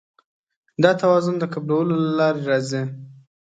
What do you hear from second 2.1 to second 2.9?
لارې راځي.